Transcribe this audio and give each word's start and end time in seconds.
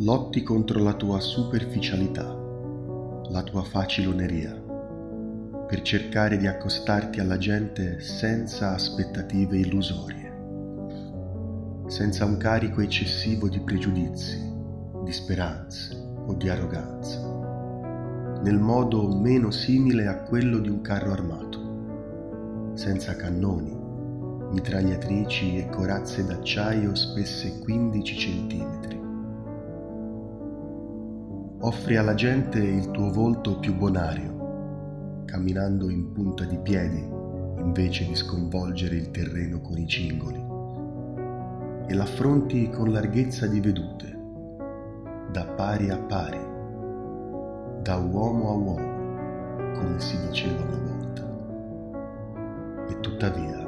Lotti 0.00 0.42
contro 0.42 0.82
la 0.82 0.92
tua 0.92 1.20
superficialità, 1.20 2.22
la 3.30 3.42
tua 3.42 3.62
faciloneria, 3.62 4.52
per 5.66 5.80
cercare 5.80 6.36
di 6.36 6.46
accostarti 6.46 7.18
alla 7.18 7.38
gente 7.38 7.98
senza 8.00 8.74
aspettative 8.74 9.56
illusorie, 9.56 10.32
senza 11.86 12.26
un 12.26 12.36
carico 12.36 12.82
eccessivo 12.82 13.48
di 13.48 13.60
pregiudizi, 13.60 14.38
di 15.02 15.12
speranze 15.12 15.96
o 16.26 16.34
di 16.34 16.50
arroganza, 16.50 17.18
nel 18.42 18.58
modo 18.58 19.16
meno 19.18 19.50
simile 19.50 20.08
a 20.08 20.24
quello 20.24 20.58
di 20.58 20.68
un 20.68 20.82
carro 20.82 21.12
armato, 21.12 21.55
senza 22.76 23.16
cannoni, 23.16 23.76
mitragliatrici 24.52 25.58
e 25.58 25.68
corazze 25.68 26.24
d'acciaio 26.24 26.94
spesse 26.94 27.58
15 27.58 28.16
centimetri 28.16 28.96
offri 31.66 31.96
alla 31.96 32.14
gente 32.14 32.60
il 32.60 32.92
tuo 32.92 33.10
volto 33.10 33.58
più 33.58 33.74
bonario, 33.74 35.24
camminando 35.24 35.90
in 35.90 36.12
punta 36.12 36.44
di 36.44 36.58
piedi 36.58 37.04
invece 37.58 38.04
di 38.04 38.14
sconvolgere 38.14 38.94
il 38.94 39.10
terreno 39.10 39.60
con 39.60 39.76
i 39.76 39.86
cingoli, 39.88 40.44
e 41.88 41.94
l'affronti 41.94 42.70
con 42.70 42.92
larghezza 42.92 43.48
di 43.48 43.60
vedute, 43.60 44.16
da 45.32 45.44
pari 45.44 45.90
a 45.90 45.98
pari, 45.98 46.38
da 47.82 47.96
uomo 47.96 48.50
a 48.50 48.54
uomo, 48.54 49.74
come 49.74 49.98
si 49.98 50.16
diceva 50.28 50.62
una 50.62 50.76
volta. 50.76 50.95
E 52.88 53.00
tuttavia 53.00 53.64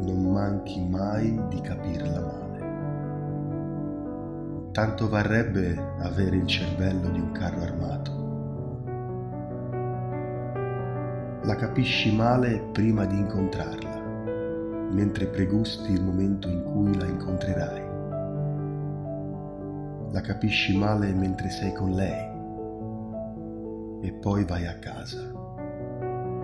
non 0.00 0.30
manchi 0.32 0.82
mai 0.82 1.40
di 1.48 1.60
capirla 1.60 2.20
male. 2.20 2.48
Tanto 4.72 5.08
varrebbe 5.08 5.94
avere 5.98 6.36
il 6.36 6.46
cervello 6.46 7.10
di 7.10 7.20
un 7.20 7.32
carro 7.32 7.60
armato. 7.60 8.18
La 11.42 11.56
capisci 11.56 12.14
male 12.14 12.68
prima 12.72 13.04
di 13.04 13.16
incontrarla, 13.16 13.98
mentre 14.92 15.26
pregusti 15.26 15.92
il 15.92 16.02
momento 16.02 16.48
in 16.48 16.62
cui 16.62 16.96
la 16.96 17.06
incontrerai. 17.06 17.88
La 20.12 20.20
capisci 20.20 20.76
male 20.76 21.12
mentre 21.12 21.50
sei 21.50 21.72
con 21.72 21.92
lei 21.92 22.28
e 24.02 24.12
poi 24.12 24.44
vai 24.44 24.66
a 24.66 24.74
casa. 24.78 25.39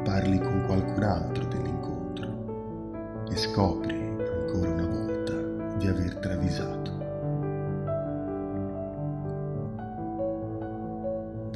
Parli 0.06 0.38
con 0.38 0.62
qualcun 0.66 1.02
altro 1.02 1.44
dell'incontro 1.46 3.24
e 3.28 3.36
scopri 3.36 3.98
ancora 3.98 4.70
una 4.70 4.86
volta 4.86 5.76
di 5.76 5.88
aver 5.88 6.14
travisato. 6.18 6.86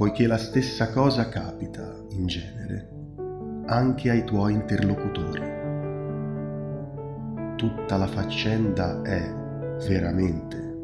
poiché 0.00 0.26
la 0.26 0.38
stessa 0.38 0.88
cosa 0.88 1.28
capita, 1.28 1.94
in 2.12 2.26
genere, 2.26 2.88
anche 3.66 4.08
ai 4.08 4.24
tuoi 4.24 4.54
interlocutori. 4.54 5.42
Tutta 7.56 7.98
la 7.98 8.06
faccenda 8.06 9.02
è, 9.02 9.20
veramente, 9.86 10.78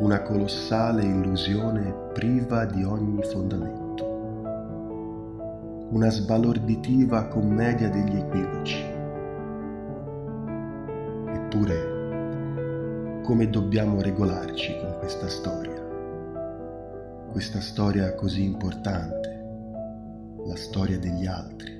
una 0.00 0.22
colossale 0.22 1.04
illusione 1.04 2.10
priva 2.12 2.64
di 2.64 2.82
ogni 2.82 3.22
fondamento, 3.22 3.85
una 5.96 6.10
sbalorditiva 6.10 7.26
commedia 7.28 7.88
degli 7.88 8.16
equivoci. 8.16 8.84
Eppure, 11.32 13.20
come 13.22 13.48
dobbiamo 13.48 14.02
regolarci 14.02 14.76
con 14.78 14.98
questa 14.98 15.28
storia? 15.28 15.76
questa 17.36 17.60
storia 17.60 18.14
così 18.14 18.44
importante, 18.44 19.44
la 20.46 20.56
storia 20.56 20.98
degli 20.98 21.26
altri, 21.26 21.70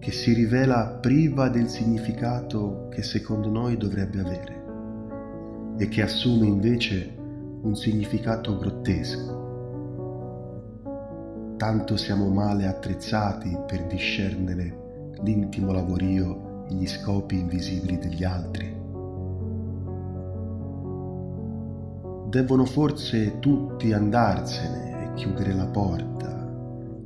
che 0.00 0.10
si 0.10 0.32
rivela 0.32 0.98
priva 1.00 1.48
del 1.48 1.68
significato 1.68 2.88
che 2.90 3.04
secondo 3.04 3.48
noi 3.48 3.76
dovrebbe 3.76 4.18
avere 4.18 4.62
e 5.78 5.86
che 5.86 6.02
assume 6.02 6.46
invece 6.46 7.14
un 7.62 7.76
significato 7.76 8.58
grottesco. 8.58 9.37
Tanto 11.58 11.98
siamo 11.98 12.30
male 12.30 12.66
attrezzati 12.66 13.54
per 13.66 13.84
discernere 13.84 15.10
l'intimo 15.22 15.72
lavorio 15.72 16.64
e 16.70 16.74
gli 16.74 16.86
scopi 16.86 17.38
invisibili 17.38 17.98
degli 17.98 18.24
altri. 18.24 18.78
devono 22.28 22.66
forse 22.66 23.38
tutti 23.38 23.92
andarsene 23.94 25.02
e 25.02 25.14
chiudere 25.14 25.54
la 25.54 25.66
porta 25.66 26.46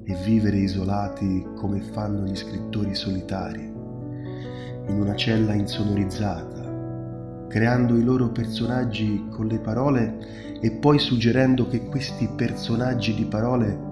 e 0.02 0.14
vivere 0.24 0.56
isolati 0.56 1.46
come 1.54 1.80
fanno 1.80 2.24
gli 2.24 2.34
scrittori 2.34 2.92
solitari, 2.96 3.62
in 3.62 5.00
una 5.00 5.14
cella 5.14 5.52
insonorizzata, 5.52 7.46
creando 7.46 7.96
i 7.96 8.02
loro 8.02 8.30
personaggi 8.30 9.28
con 9.30 9.46
le 9.46 9.60
parole 9.60 10.58
e 10.60 10.72
poi 10.72 10.98
suggerendo 10.98 11.68
che 11.68 11.86
questi 11.86 12.28
personaggi 12.34 13.14
di 13.14 13.24
parole 13.24 13.90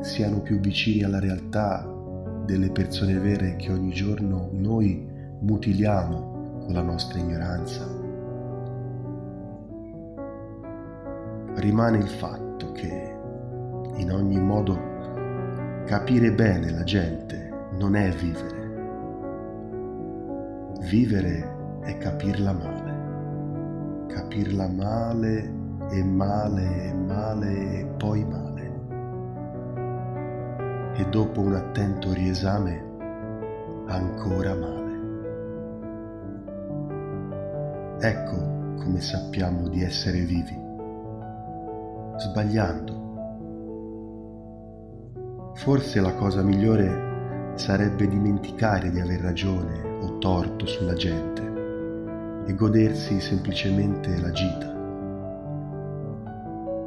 siano 0.00 0.40
più 0.40 0.58
vicini 0.60 1.02
alla 1.02 1.20
realtà 1.20 1.86
delle 2.44 2.70
persone 2.70 3.18
vere 3.18 3.56
che 3.56 3.72
ogni 3.72 3.92
giorno 3.92 4.50
noi 4.52 5.06
mutiliamo 5.40 6.60
con 6.64 6.72
la 6.72 6.82
nostra 6.82 7.18
ignoranza. 7.18 8.06
rimane 11.56 11.98
il 11.98 12.08
fatto 12.08 12.72
che, 12.72 13.14
in 13.96 14.10
ogni 14.12 14.38
modo, 14.38 14.78
capire 15.86 16.32
bene 16.32 16.70
la 16.70 16.84
gente 16.84 17.50
non 17.78 17.96
è 17.96 18.10
vivere. 18.10 18.64
Vivere 20.88 21.80
è 21.82 21.96
capirla 21.98 22.52
male. 22.52 24.04
Capirla 24.08 24.68
male 24.68 25.52
e 25.90 26.04
male 26.04 26.84
e 26.84 26.92
male 26.92 27.80
e 27.80 27.86
poi 27.96 28.24
male. 28.24 28.55
E 30.96 31.04
dopo 31.10 31.40
un 31.40 31.54
attento 31.54 32.12
riesame, 32.12 32.82
ancora 33.86 34.54
male. 34.54 34.84
Ecco 38.00 38.36
come 38.82 39.00
sappiamo 39.00 39.68
di 39.68 39.82
essere 39.82 40.20
vivi 40.20 40.64
sbagliando. 42.18 43.04
Forse 45.54 46.00
la 46.00 46.14
cosa 46.14 46.42
migliore 46.42 47.54
sarebbe 47.56 48.06
dimenticare 48.06 48.90
di 48.90 49.00
aver 49.00 49.20
ragione 49.20 49.82
o 50.00 50.18
torto 50.18 50.66
sulla 50.66 50.94
gente 50.94 51.42
e 52.46 52.54
godersi 52.54 53.20
semplicemente 53.20 54.18
la 54.20 54.30
gita. 54.30 54.74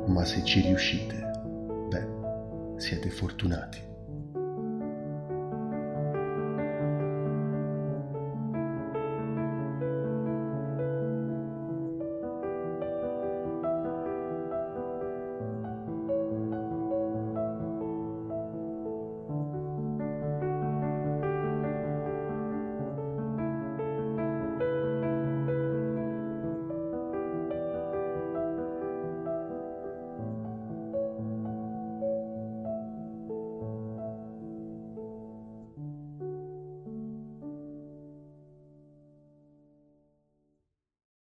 Ma 0.06 0.24
se 0.26 0.44
ci 0.44 0.62
riuscite, 0.62 1.32
beh, 1.90 2.08
siete 2.78 3.10
fortunati. 3.10 3.89